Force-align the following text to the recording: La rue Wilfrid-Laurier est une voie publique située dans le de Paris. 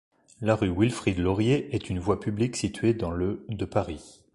La 0.41 0.55
rue 0.55 0.73
Wilfrid-Laurier 0.75 1.75
est 1.75 1.91
une 1.91 1.99
voie 1.99 2.19
publique 2.19 2.55
située 2.55 2.95
dans 2.95 3.11
le 3.11 3.45
de 3.49 3.65
Paris. 3.65 4.23